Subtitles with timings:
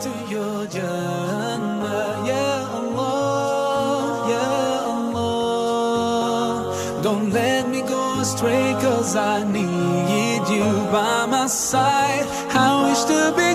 [0.00, 4.48] to your Jannah, Ya Allah, Ya
[4.94, 6.72] Allah.
[7.02, 12.24] Don't let me go astray, cause I need you by my side.
[12.50, 13.49] I wish to be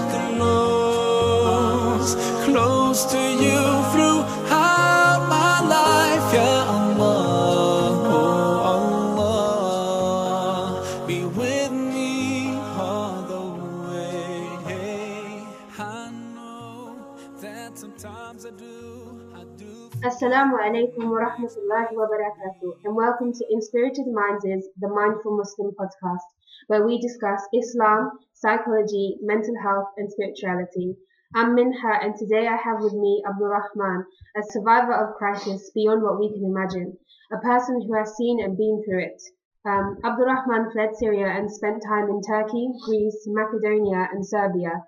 [20.05, 26.29] Assalamu alaikum wa rahmatullahi wa barakatuh, and welcome to Inspirited Minds' The Mindful Muslim podcast,
[26.67, 30.95] where we discuss Islam, psychology, mental health, and spirituality.
[31.33, 34.05] I'm Minha, and today I have with me Abdul Rahman,
[34.37, 36.99] a survivor of crisis beyond what we can imagine,
[37.31, 39.23] a person who has seen and been through it.
[39.65, 44.85] Um, Abdul Rahman fled Syria and spent time in Turkey, Greece, Macedonia, and Serbia.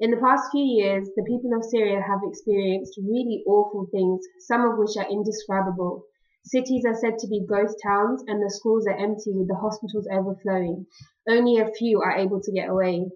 [0.00, 4.64] In the past few years, the people of Syria have experienced really awful things, some
[4.64, 6.06] of which are indescribable.
[6.42, 10.08] Cities are said to be ghost towns, and the schools are empty with the hospitals
[10.10, 10.86] overflowing.
[11.28, 13.10] Only a few are able to get away.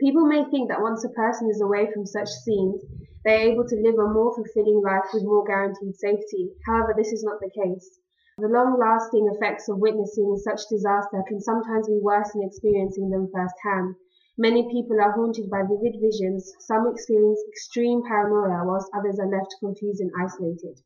[0.00, 2.84] People may think that once a person is away from such scenes,
[3.24, 6.52] they are able to live a more fulfilling life with more guaranteed safety.
[6.64, 7.98] However, this is not the case.
[8.38, 13.30] The long lasting effects of witnessing such disaster can sometimes be worse than experiencing them
[13.34, 13.96] firsthand.
[14.36, 19.54] Many people are haunted by vivid visions, some experience extreme paranoia, whilst others are left
[19.60, 20.80] confused and isolated.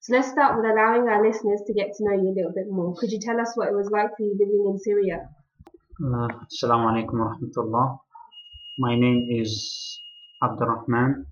[0.00, 2.66] So let's start with allowing our listeners to get to know you a little bit
[2.68, 2.96] more.
[2.96, 5.28] Could you tell us what it was like for you living in Syria?
[6.02, 7.98] Uh, Assalamu alaikum wa rahmatullah.
[8.78, 10.00] My name is
[10.42, 11.26] Abdurrahman.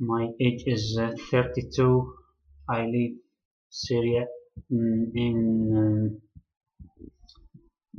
[0.00, 2.14] My age is uh, 32.
[2.68, 3.12] I live
[3.68, 4.26] Syria
[4.72, 6.18] mm, in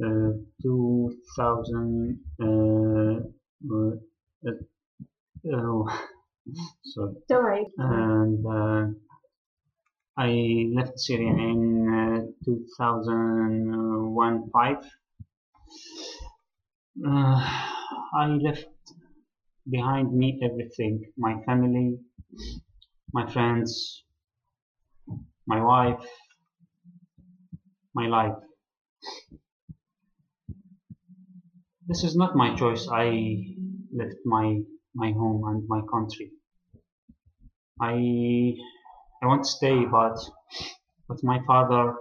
[0.02, 0.33] um, uh,
[1.36, 2.20] 2000.
[2.42, 3.20] Uh,
[3.73, 3.92] uh,
[5.53, 5.88] oh,
[6.83, 7.14] sorry.
[7.30, 7.66] Don't worry.
[7.77, 8.88] and uh,
[10.17, 14.77] I left Syria in uh, 2001 5.
[17.05, 17.39] Uh,
[18.15, 18.67] I left
[19.70, 21.98] behind me everything my family,
[23.11, 24.04] my friends,
[25.48, 26.05] my wife,
[27.95, 28.36] my life.
[31.93, 32.87] This is not my choice.
[32.92, 33.05] I
[33.95, 34.59] left my
[34.95, 36.31] my home and my country.
[37.80, 37.93] I
[39.21, 40.17] I want to stay, but
[41.08, 41.93] but my father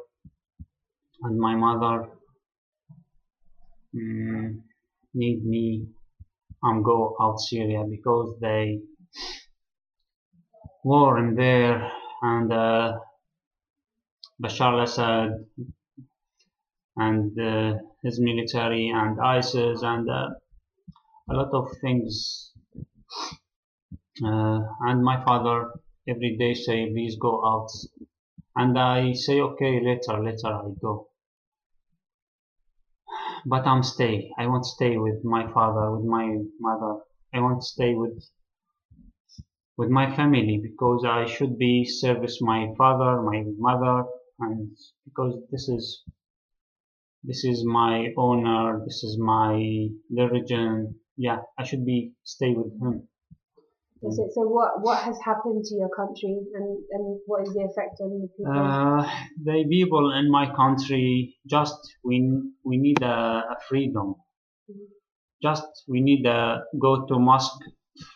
[1.24, 2.08] and my mother
[3.94, 4.62] mm,
[5.12, 5.88] need me
[6.62, 8.80] and go out Syria because they
[10.84, 11.92] war in there
[12.22, 12.98] and uh,
[14.42, 15.32] Bashar al-Assad
[16.96, 20.30] and uh, his military and ISIS and uh,
[21.30, 22.52] a lot of things.
[24.24, 25.70] Uh, and my father
[26.08, 27.68] every day say please go out.
[28.56, 31.08] And I say okay later later I go.
[33.46, 34.30] But I'm stay.
[34.38, 37.00] I want to stay with my father with my mother.
[37.32, 38.22] I want to stay with
[39.76, 44.04] with my family because I should be service my father my mother
[44.38, 46.02] and because this is
[47.24, 49.52] this is my owner, this is my
[50.10, 53.08] religion yeah I should be stay with him
[54.02, 58.00] it- So what, what has happened to your country and, and what is the effect
[58.00, 58.52] on the people?
[58.52, 59.02] Uh,
[59.42, 62.16] the people in my country just we
[62.64, 63.16] we need a,
[63.54, 64.16] a freedom.
[65.42, 67.64] Just we need a go to mosque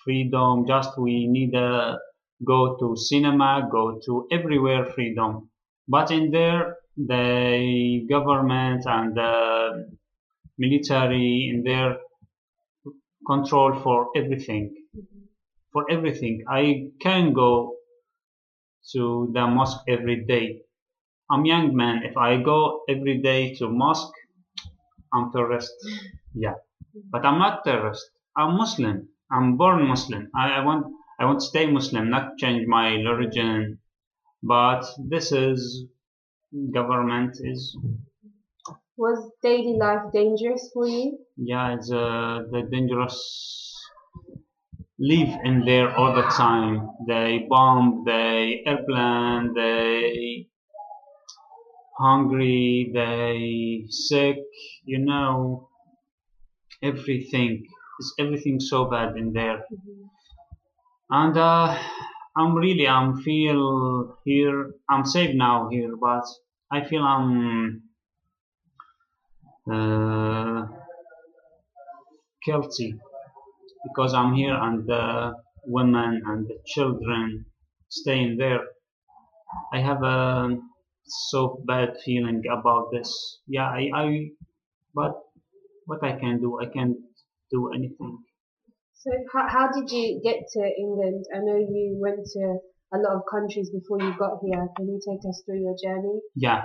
[0.04, 0.66] freedom.
[0.66, 1.98] Just we need a
[2.44, 5.50] go to cinema, go to everywhere freedom.
[5.88, 9.96] But in there, the government and the
[10.58, 11.98] military in their
[13.26, 15.24] control for everything mm-hmm.
[15.72, 16.44] for everything.
[16.48, 17.74] I can go
[18.92, 20.62] to the mosque every day.
[21.30, 22.02] I'm young man.
[22.04, 24.14] If I go every day to mosque,
[25.12, 25.72] I'm terrorist.
[26.34, 27.00] Yeah, mm-hmm.
[27.10, 28.06] but I'm not terrorist.
[28.36, 29.08] I'm Muslim.
[29.30, 30.30] I'm born Muslim.
[30.34, 30.86] I, I want
[31.18, 33.80] I want to stay Muslim, not change my religion.
[34.42, 35.86] But this is
[36.72, 37.76] government is
[38.96, 41.24] Was daily life dangerous for you?
[41.36, 43.16] yeah it's uh, the dangerous
[44.98, 46.90] live in there all the time.
[47.08, 50.48] They bomb they airplane they
[51.98, 54.36] hungry they sick
[54.84, 55.68] you know
[56.82, 57.66] everything.
[58.00, 59.62] Is everything so bad in there.
[61.10, 61.76] And uh,
[62.36, 66.24] i'm really i'm feel here i'm safe now here but
[66.70, 67.82] i feel i'm
[69.70, 70.66] uh,
[72.44, 72.94] guilty
[73.84, 75.34] because I'm here and the
[75.64, 77.46] women and the children
[77.88, 78.60] staying there.
[79.72, 80.56] I have a
[81.06, 83.10] so bad feeling about this.
[83.46, 84.28] Yeah, I, I
[84.94, 85.14] but
[85.86, 86.96] what I can do, I can't
[87.50, 88.18] do anything.
[88.98, 91.26] So how, how did you get to England?
[91.34, 92.58] I know you went to
[92.94, 94.68] a lot of countries before you got here.
[94.76, 96.20] Can you take us through your journey?
[96.34, 96.64] Yeah,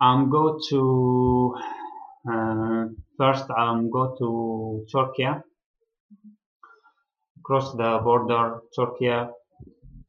[0.00, 1.54] I'm go to
[2.30, 2.84] uh,
[3.18, 3.50] first.
[3.50, 5.28] I'm go to Turkey,
[7.44, 9.12] cross the border Turkey,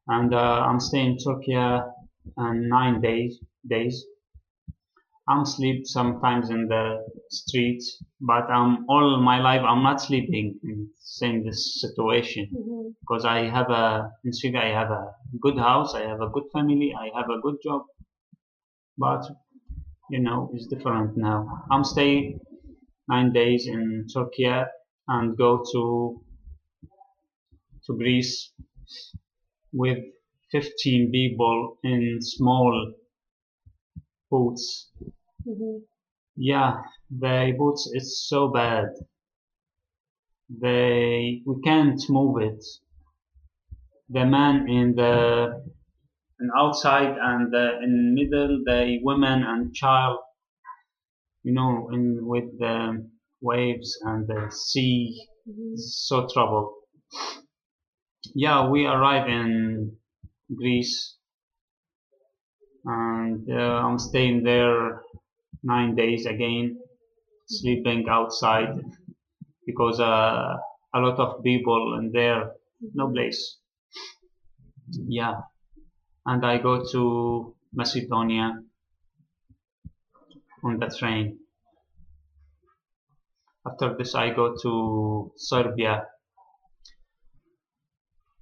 [0.08, 3.40] and uh, I'm staying in Turkey and nine days.
[3.68, 4.06] Days.
[5.28, 10.90] I'm sleep sometimes in the streets, but I'm all my life I'm not sleeping in
[11.00, 12.90] same this situation Mm-hmm.
[13.02, 16.48] because I have a in Syria I have a good house, I have a good
[16.54, 17.84] family, I have a good job,
[18.98, 19.24] but
[20.10, 21.64] you know it's different now.
[21.72, 22.36] I'm stay
[23.10, 24.52] nine days in Turkey
[25.08, 26.22] and go to
[27.86, 28.52] to Greece
[29.74, 30.00] with
[30.52, 32.94] 15 people in small
[34.34, 34.90] boats.
[35.48, 35.78] Mm-hmm.
[36.36, 36.72] Yeah,
[37.10, 38.88] the boots is so bad.
[40.50, 42.64] They we can't move it.
[44.10, 45.14] The man in the
[46.40, 50.18] and outside and the, in middle the women and child.
[51.44, 53.08] You know, in with the
[53.42, 55.28] waves and the sea.
[55.48, 55.76] Mm-hmm.
[55.76, 56.74] So trouble.
[58.34, 59.98] Yeah, we arrive in
[60.56, 61.13] Greece
[62.86, 65.02] and uh, I'm staying there
[65.64, 66.80] nine days again,
[67.48, 68.80] sleeping outside
[69.66, 70.58] because uh,
[70.96, 72.52] a lot of people in there,
[72.94, 73.58] no place.
[75.08, 75.42] Yeah,
[76.26, 78.60] and I go to Macedonia
[80.64, 81.40] on the train.
[83.66, 86.06] After this, I go to Serbia.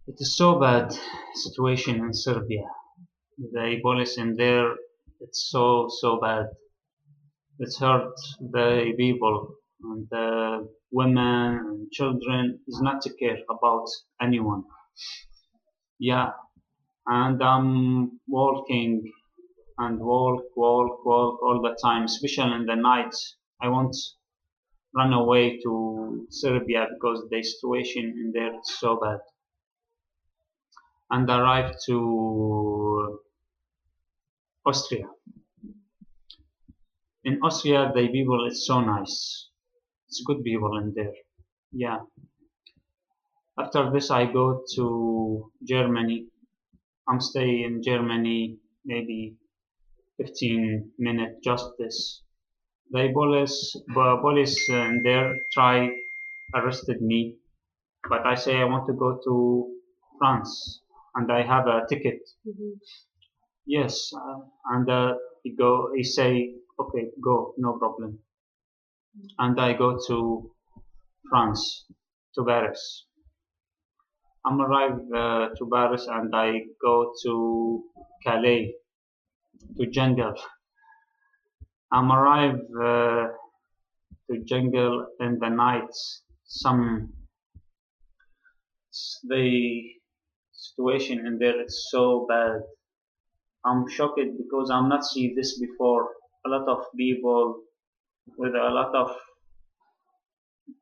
[0.07, 0.91] It is so bad
[1.35, 2.63] situation in Serbia.
[3.37, 4.73] The police in there,
[5.19, 6.47] it's so so bad.
[7.59, 13.87] It's hurt the people and the women and children is not to care about
[14.21, 14.65] anyone.
[15.99, 16.31] Yeah,
[17.07, 19.11] and I'm walking
[19.77, 23.15] and walk, walk, walk all the time, especially in the night.
[23.61, 23.95] I want
[24.95, 29.19] run away to Serbia because the situation in there is so bad.
[31.11, 33.19] And arrived to
[34.65, 35.07] Austria.
[37.25, 39.49] In Austria, the people is so nice.
[40.07, 41.13] It's good people in there.
[41.73, 41.99] Yeah.
[43.59, 46.27] After this, I go to Germany.
[47.07, 49.35] I'm staying in Germany maybe
[50.17, 52.23] 15 minutes, just this.
[52.91, 55.89] The police, police in there try
[56.55, 57.35] arrested me,
[58.09, 59.75] but I say I want to go to
[60.17, 60.80] France
[61.15, 62.19] and I have a ticket.
[62.47, 62.73] Mm-hmm.
[63.65, 64.39] Yes, uh,
[64.73, 65.13] and uh,
[65.43, 65.91] he go.
[65.95, 68.19] He say, okay, go, no problem.
[69.39, 70.51] And I go to
[71.29, 71.85] France,
[72.35, 73.05] to Paris.
[74.45, 77.83] I'm arrived uh, to Paris and I go to
[78.25, 78.73] Calais,
[79.77, 80.33] to jungle.
[81.91, 83.27] I'm arrived uh,
[84.29, 85.93] to jungle in the night.
[86.45, 87.13] Some
[89.23, 90.00] the
[90.75, 92.61] situation in there is so bad.
[93.65, 96.09] I'm shocked because I'm not see this before.
[96.45, 97.63] A lot of people
[98.37, 99.09] with a lot of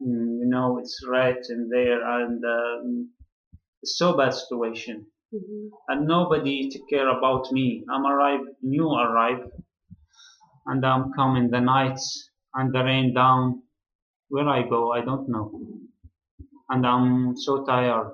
[0.01, 3.09] mm, you know it's rats in there and um,
[3.81, 5.67] it's so bad situation Mm-hmm.
[5.89, 7.83] and nobody take care about me.
[7.87, 9.41] I'm arrive new arrive
[10.65, 13.61] and I'm coming the nights and the rain down.
[14.29, 15.51] Where I go I don't know.
[16.69, 18.11] And I'm so tired.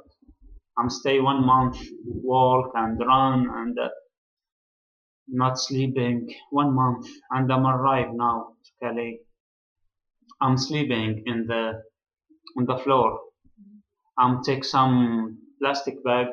[0.78, 3.90] I'm stay one month, walk and run and uh,
[5.28, 9.20] not sleeping one month and I'm arrived now to Calais.
[10.42, 11.82] I'm sleeping in the
[12.58, 13.20] on the floor.
[14.18, 16.28] I'm take some plastic bag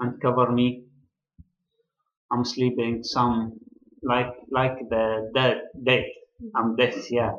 [0.00, 0.84] and cover me.
[2.32, 3.58] I'm sleeping some
[4.02, 6.04] like like the dead dead.
[6.54, 7.32] I'm dead, yeah.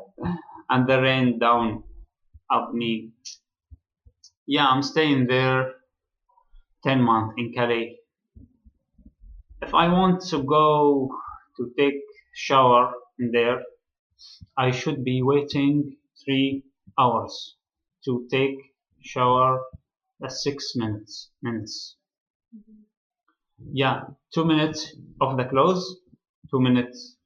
[0.68, 1.84] And the rain down
[2.50, 3.10] up me.
[4.46, 5.75] Yeah, I'm staying there
[6.86, 7.98] ten months in Calais.
[9.60, 11.10] If I want to go
[11.58, 12.00] to take
[12.32, 13.62] shower in there,
[14.56, 16.64] I should be waiting three
[16.98, 17.56] hours
[18.06, 18.56] to take
[19.02, 19.62] shower.
[20.20, 21.32] That's six minutes.
[21.42, 21.96] Minutes.
[23.72, 26.00] Yeah, two minutes of the clothes,
[26.50, 27.16] two minutes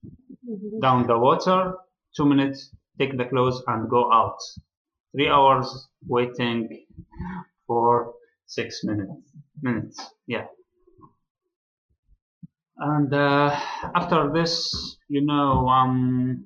[0.46, 0.80] Mm-hmm.
[0.80, 1.76] down the water,
[2.16, 4.38] two minutes take the clothes and go out.
[5.12, 6.86] Three hours waiting
[7.66, 8.14] for
[8.46, 9.32] six minutes.
[9.62, 10.46] Minutes, yeah.
[12.78, 13.50] And uh,
[13.94, 16.44] after this, you know, um,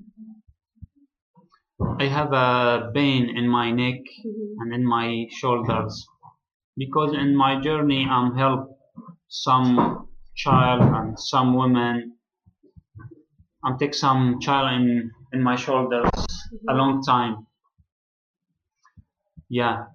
[1.98, 4.56] I have a pain in my neck Mhm.
[4.58, 6.06] and in my shoulders
[6.76, 8.78] because in my journey I'm help
[9.28, 12.18] some child and some women.
[13.64, 16.10] I'm take some child in in my shoulders
[16.68, 17.46] a long time.
[19.48, 19.86] Yeah,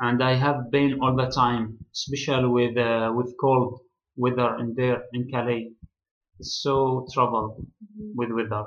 [0.00, 3.80] and I have been all the time, especially with uh, with cold
[4.16, 5.72] weather in there in Calais.
[6.38, 7.64] It's so trouble
[8.14, 8.64] with weather.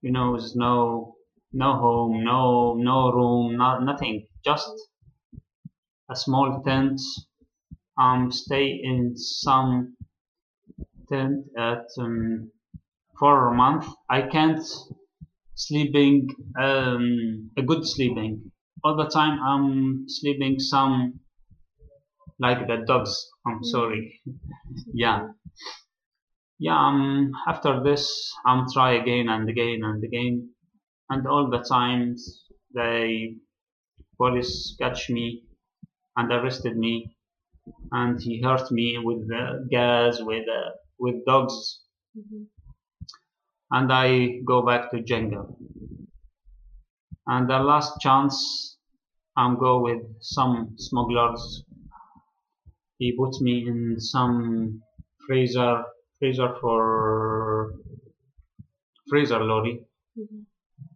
[0.00, 1.16] You know, there's no
[1.52, 4.26] no home, no no room, no, nothing.
[4.44, 4.70] Just
[6.10, 7.00] a small tent.
[7.98, 9.96] Um, stay in some
[11.08, 12.50] tent at um,
[13.18, 13.86] for a month.
[14.10, 14.60] I can't
[15.54, 18.52] sleeping um, a good sleeping.
[18.86, 21.18] All the time I'm sleeping some
[22.38, 23.14] like the dogs.
[23.46, 24.20] I'm sorry.
[24.92, 25.28] Yeah.
[26.58, 30.50] Yeah, um, after this, I'm try again and again and again,
[31.10, 33.36] and all the times they
[34.18, 35.44] police catch me
[36.16, 37.16] and arrested me,
[37.92, 41.82] and he hurt me with the gas, with uh, with dogs,
[42.16, 42.46] Mhm.
[43.70, 45.58] and I go back to jungle.
[47.26, 48.75] And the last chance,
[49.36, 51.62] I'm go with some smugglers.
[52.98, 54.82] He put me in some
[55.26, 55.82] freezer,
[56.18, 57.72] freezer for
[59.08, 59.74] freezer lorry
[60.16, 60.46] Mhm.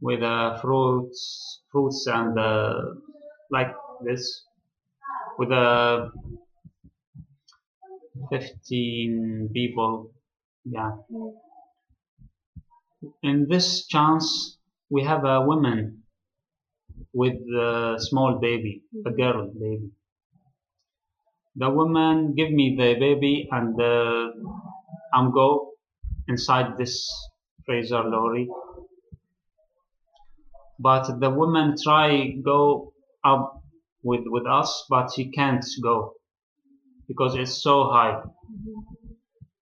[0.00, 2.80] with uh, fruits, fruits and uh,
[3.50, 4.44] like this,
[5.38, 6.10] with uh,
[8.30, 10.12] 15 people.
[10.64, 10.92] Yeah.
[11.10, 11.32] Mm.
[13.22, 14.58] In this chance,
[14.90, 15.99] we have a woman
[17.12, 19.90] with a small baby, a girl baby.
[21.56, 24.30] The woman give me the baby and uh,
[25.12, 25.72] I'm go
[26.28, 27.10] inside this
[27.66, 28.48] freezer lorry.
[30.78, 32.92] But the woman try go
[33.24, 33.62] up
[34.02, 36.14] with with us, but she can't go
[37.08, 38.22] because it's so high.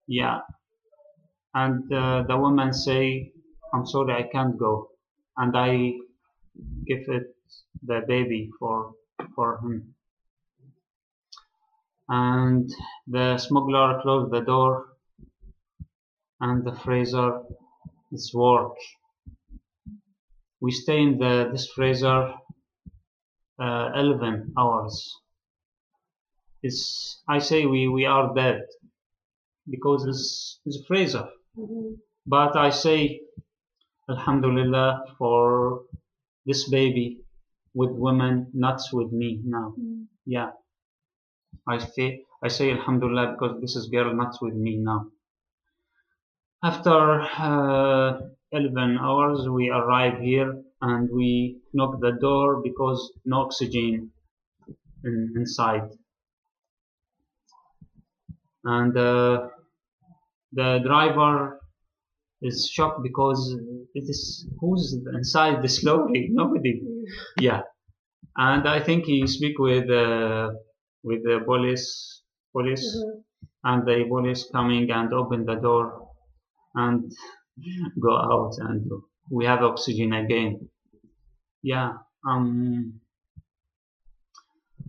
[0.07, 0.41] Yeah,
[1.53, 3.33] and uh, the woman say,
[3.73, 4.89] "I'm sorry, I can't go,"
[5.37, 5.93] and I
[6.87, 7.35] give it
[7.83, 8.93] the baby for
[9.35, 9.95] for him.
[12.09, 12.69] And
[13.07, 14.87] the smuggler closed the door,
[16.41, 17.43] and the freezer
[18.11, 18.75] is work.
[20.61, 22.33] We stay in the this freezer
[23.61, 25.15] uh, 11 hours.
[26.63, 28.61] It's I say we we are dead
[29.69, 31.27] because it's it's a freezer.
[31.57, 31.97] Mhm.
[32.25, 33.21] But I say
[34.09, 35.83] Alhamdulillah for
[36.45, 37.21] this baby
[37.73, 39.73] with women, not with me now.
[39.79, 40.05] Mm.
[40.25, 40.51] Yeah.
[41.67, 45.07] I say I say Alhamdulillah because this is girl not with me now.
[46.63, 48.19] After uh,
[48.51, 54.11] 11 hours we arrive here and we knock the door because no oxygen
[55.03, 55.89] in, inside.
[58.63, 59.47] And uh,
[60.53, 61.59] the driver
[62.41, 63.55] is shocked because
[63.93, 66.29] it is who's inside this lorry?
[66.31, 66.81] Nobody.
[67.39, 67.61] Yeah,
[68.37, 70.51] and I think he speak with uh,
[71.03, 71.87] with the police,
[72.53, 73.23] police, Mhm.
[73.63, 75.85] and the police coming and open the door
[76.75, 77.11] and
[78.01, 78.89] go out, and
[79.31, 80.69] we have oxygen again.
[81.63, 81.93] Yeah,
[82.25, 83.01] um,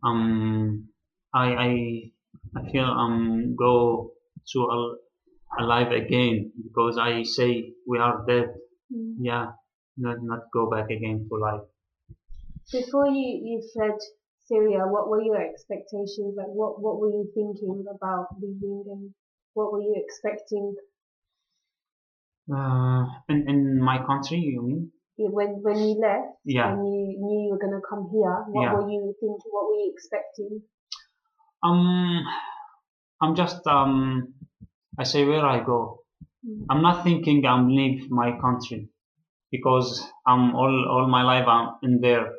[0.07, 0.89] um,
[1.35, 1.73] I I
[2.59, 3.75] I feel um go
[4.53, 4.99] to al-
[5.61, 8.49] alive again because I say we are dead.
[8.93, 9.17] Mm.
[9.29, 9.47] Yeah,
[9.97, 11.67] not not go back again to life.
[12.73, 13.99] Before you, you fled
[14.47, 16.35] Syria, what were your expectations?
[16.37, 19.15] Like, what, what were you thinking about leaving and
[19.55, 20.77] what were you expecting
[22.53, 24.93] Uh, in in my country, you mean?
[25.17, 26.73] Yeah, when, when you left Yeah.
[26.73, 28.45] and you knew you were going to come here?
[28.49, 28.73] What Yeah.
[28.75, 29.51] were you thinking?
[29.53, 30.63] What were you expecting?
[31.63, 32.25] Um,
[33.23, 34.35] I'm just um,
[34.99, 36.05] I say where I go.
[36.45, 36.67] Mm.
[36.71, 38.91] I'm not thinking I'm leave my country
[39.51, 39.89] because
[40.27, 42.33] I'm all all my life I'm in there.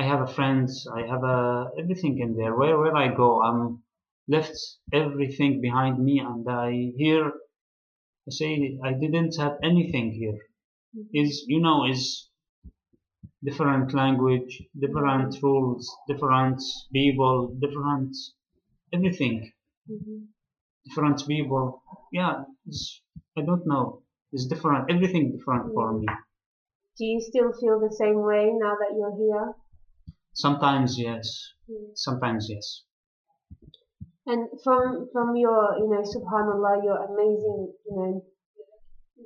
[0.00, 0.04] Mm.
[0.04, 0.86] I have a friends.
[0.92, 2.54] I have a everything in there.
[2.56, 3.82] Where where I go, I'm
[4.28, 4.56] left
[4.92, 7.32] everything behind me, and I here.
[8.28, 10.38] I say I didn't have anything here.
[11.12, 12.30] Is you know is
[13.44, 18.16] different language, different rules, different people, different
[18.92, 19.52] everything,
[19.90, 20.28] Mhm.
[20.86, 21.82] different people.
[22.12, 23.02] Yeah, it's,
[23.36, 24.02] I don't know.
[24.32, 24.90] It's different.
[24.90, 26.06] Everything different for me.
[26.98, 29.54] Do you still feel the same way now that you're here?
[30.32, 31.26] Sometimes yes.
[31.70, 31.90] Mm.
[31.94, 32.84] Sometimes yes.
[34.26, 38.22] And from from your you know subhanallah your amazing you know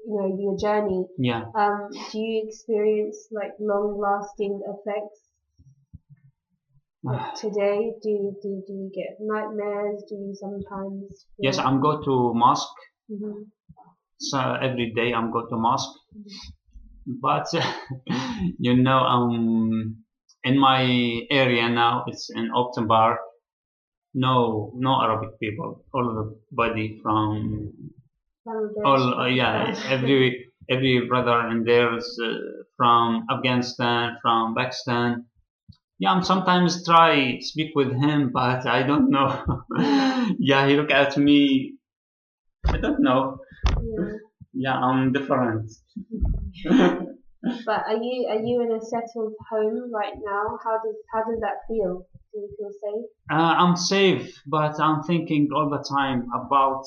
[0.06, 1.44] you know your journey Yeah.
[1.54, 5.20] um do you experience like long lasting effects
[7.02, 12.00] like today do you, do do you get nightmares do you sometimes Yes, I'm go
[12.02, 12.78] to mosque.
[13.08, 13.42] hmm
[14.18, 15.99] So every day I'm go to mosque.
[17.06, 17.46] But
[18.58, 20.03] you know, um,
[20.44, 20.82] in my
[21.30, 23.18] area now, it's in Upton Park.
[24.14, 25.84] No, no Arabic people.
[25.92, 27.72] All everybody from
[28.84, 32.36] all uh, yeah, every every brother and there's uh,
[32.76, 35.26] from Afghanistan, from Pakistan.
[35.98, 39.44] Yeah, I'm sometimes try speak with him, but I don't know.
[40.38, 41.74] yeah, he look at me.
[42.66, 43.38] I don't know.
[43.66, 44.18] yeah.
[44.56, 45.72] Yeah, I'm different.
[47.66, 50.58] But are you are you in a settled home right now?
[50.64, 52.06] How does how does that feel?
[52.32, 53.10] Do you feel safe?
[53.30, 56.84] Uh, I'm safe, but I'm thinking all the time about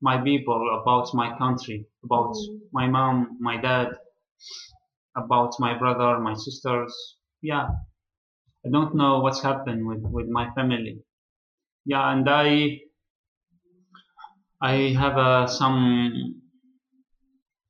[0.00, 2.60] my people, about my country, about Mm.
[2.72, 3.88] my mom, my dad,
[5.16, 6.94] about my brother, my sisters.
[7.42, 7.68] Yeah,
[8.66, 11.02] I don't know what's happened with, with my family.
[11.86, 12.80] Yeah, and I
[14.60, 16.42] I have uh, some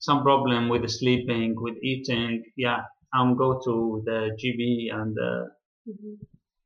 [0.07, 2.31] some problem with sleeping, with eating.
[2.57, 2.81] Yeah,
[3.15, 3.75] I'm go to
[4.09, 5.45] the GB and uh,
[5.87, 6.15] hmm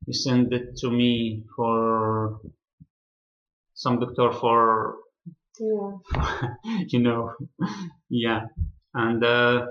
[0.05, 2.39] he send it to me for
[3.73, 4.97] some doctor for
[5.59, 5.91] Yeah.
[6.91, 7.33] you know
[8.09, 8.41] yeah
[8.93, 9.67] and uh,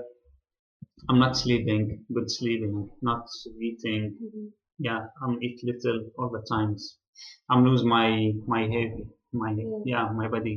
[1.09, 1.83] i'm not sleeping
[2.15, 2.75] good sleeping
[3.09, 3.23] not
[3.67, 4.47] eating hmm
[4.87, 6.81] yeah i'm eat little all the times
[7.49, 8.07] i'm lose my
[8.53, 9.03] my heavy
[9.41, 9.81] my Yeah.
[9.91, 10.55] yeah my body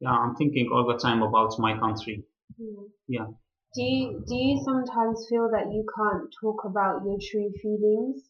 [0.00, 2.22] yeah i'm thinking all the time about my country
[2.58, 2.86] Yeah.
[3.08, 3.26] yeah
[3.74, 8.22] Do you do you sometimes feel that you can't talk about your true feelings?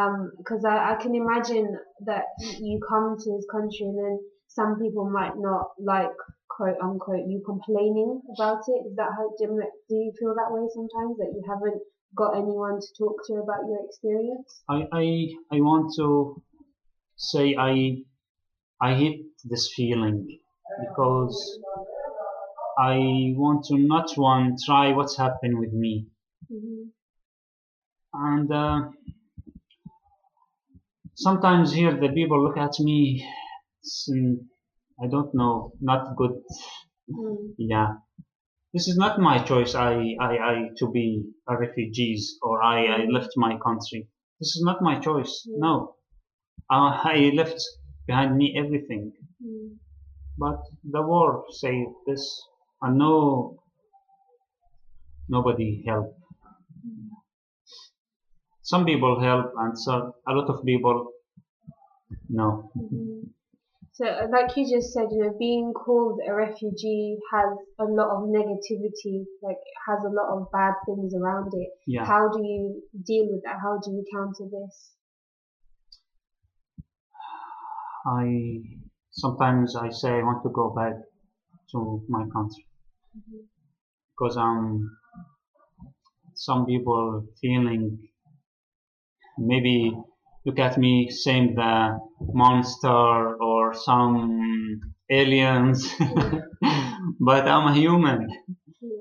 [0.00, 1.68] Um, because I, I can imagine
[2.10, 2.24] that
[2.66, 6.16] you come to this country and then some people might not like
[6.54, 8.80] quote unquote you complaining about it.
[8.88, 11.80] Is that how do you, do you feel that way sometimes that you haven't
[12.16, 14.62] got anyone to talk to about your experience?
[14.68, 15.04] i i
[15.56, 16.08] i want to
[17.16, 17.72] say i
[18.80, 20.18] i hate this feeling
[20.80, 21.58] because
[22.78, 22.96] I
[23.36, 26.06] want to not one try what's happened with me,
[26.48, 26.90] hmm
[28.14, 28.88] and uh,
[31.16, 33.26] sometimes here the people look at me.
[34.10, 34.36] mm,
[35.02, 36.34] I don't know, not good.
[37.10, 37.54] Mm.
[37.58, 37.88] Yeah,
[38.74, 39.74] this is not my choice.
[39.74, 41.06] I I, I to be
[41.48, 44.08] a refugees or I, I left my country.
[44.40, 45.34] This is not my choice.
[45.46, 45.58] Yeah.
[45.58, 45.96] No,
[46.70, 47.60] uh, I left
[48.06, 49.12] behind me everything.
[49.44, 49.78] Mm.
[50.38, 52.42] But the war say this,
[52.82, 53.62] and no,
[55.28, 56.16] nobody help.
[58.62, 61.12] Some people help, and some a lot of people
[62.28, 62.70] no.
[62.76, 63.30] Mhm.
[63.92, 68.10] So, uh, like you just said, you know, being called a refugee has a lot
[68.16, 71.70] of negativity, like has a lot of bad things around it.
[71.86, 73.60] Yeah, How do you deal with that?
[73.62, 74.94] How do you counter this?
[78.06, 78.83] I
[79.14, 80.94] sometimes I say I want to go back
[81.72, 82.66] to my country.
[84.16, 84.96] Because um
[86.34, 88.08] some people feeling
[89.38, 89.92] maybe
[90.44, 91.98] look at me saying the
[92.32, 95.80] monster or some aliens
[97.20, 98.20] but i'm a human.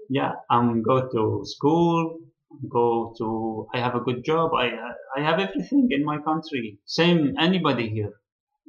[0.09, 2.19] Yeah i'm go to school
[2.77, 3.27] go to
[3.75, 4.67] i have a good job i
[5.17, 6.79] i have everything in my country.
[6.99, 8.13] Same anybody here.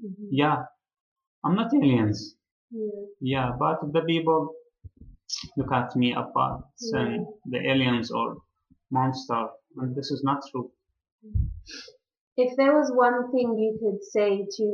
[0.05, 0.29] Mhm.
[0.43, 0.59] yeah
[1.45, 2.21] i'm not aliens
[2.71, 3.03] Yeah.
[3.21, 4.41] yeah but the people
[5.57, 8.27] look at me apart and the aliens or
[8.91, 9.43] monster
[9.79, 10.71] and this is not true
[12.37, 14.67] If there was one thing you could say to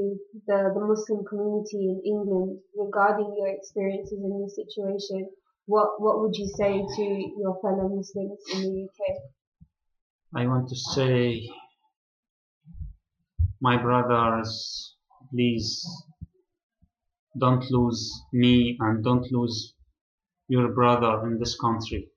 [0.46, 5.28] the, the Muslim community in England regarding your experiences in this situation,
[5.66, 7.02] what what would you say to
[7.42, 9.00] your fellow Muslims in the UK?
[10.40, 11.50] I want to say,
[13.60, 14.96] my brothers,
[15.30, 15.84] please
[17.38, 19.74] don't lose me and don't lose
[20.48, 22.08] your brother in this country.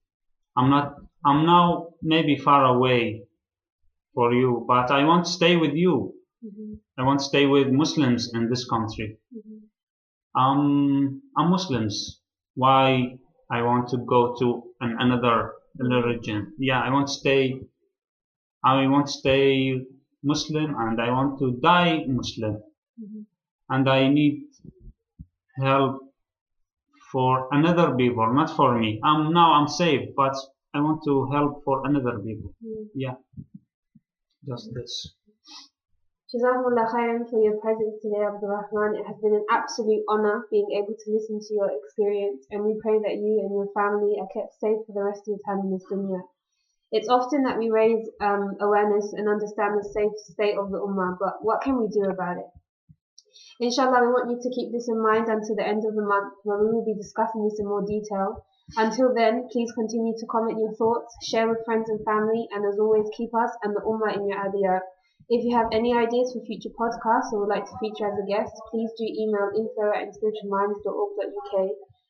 [0.57, 0.95] I'm not,
[1.25, 3.23] I'm now maybe far away
[4.13, 6.13] for you, but I want to stay with you.
[6.43, 9.17] hmm I want to stay with Muslims in this country.
[9.33, 9.59] hmm
[10.35, 11.95] Um, I'm Muslims.
[12.55, 13.17] Why
[13.51, 14.47] I want to go to
[14.81, 16.53] an, another religion?
[16.57, 17.41] Yeah, I want to stay.
[18.63, 19.81] I want to stay
[20.23, 22.55] Muslim, and I want to die Muslim,
[22.99, 23.21] hmm
[23.69, 24.35] and I need
[25.55, 26.01] help
[27.11, 28.99] for another people, not for me.
[29.03, 30.35] I'm now I'm safe, but
[30.73, 32.53] I want to help for another people.
[32.65, 32.87] Mm.
[32.95, 33.15] Yeah,
[34.47, 35.13] just this.
[36.33, 38.97] Jazakumullah khairan for your presence today, Abdul Rahman.
[38.97, 42.73] It has been an absolute honor being able to listen to your experience, and we
[42.81, 45.61] pray that you and your family are kept safe for the rest of your time
[45.61, 46.21] in this dunya.
[46.91, 51.17] It's often that we raise um, awareness and understand the safe state of the Ummah,
[51.19, 52.49] but what can we do about it?
[53.59, 56.33] Inshallah, we want you to keep this in mind until the end of the month
[56.43, 58.45] when we will be discussing this in more detail.
[58.77, 62.79] Until then, please continue to comment your thoughts, share with friends and family, and as
[62.79, 64.81] always, keep us and the Ummah in your adiyat.
[65.29, 68.25] If you have any ideas for future podcasts or would like to feature as a
[68.27, 70.11] guest, please do email info at.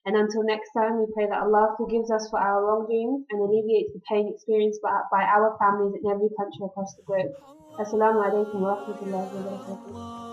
[0.05, 3.93] And until next time, we pray that Allah forgives us for our wrongdoings and alleviates
[3.93, 7.31] the pain experienced by, by our families in every country across the globe.
[7.79, 10.32] Assalamu alaikum wa rahmatullahi wa barakatuh.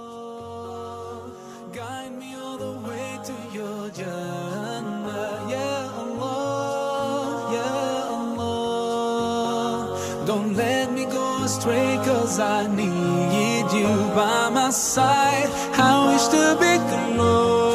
[1.72, 7.70] Guide me all the way to your Jannah, Ya Allah, Ya
[8.18, 9.96] Allah.
[10.26, 15.48] Don't let me go astray, cause I need you by my side.
[15.78, 17.69] I wish to be close.